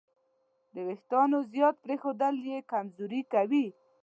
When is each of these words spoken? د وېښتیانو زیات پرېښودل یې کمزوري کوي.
د 0.73 0.75
وېښتیانو 0.87 1.37
زیات 1.53 1.75
پرېښودل 1.85 2.35
یې 2.49 2.57
کمزوري 2.71 3.21
کوي. 3.33 3.65